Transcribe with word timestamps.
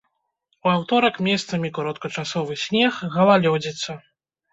У 0.67 0.69
аўторак 0.75 1.19
месцамі 1.27 1.69
кароткачасовы 1.79 2.57
снег, 2.63 2.97
галалёдзіца. 3.17 3.91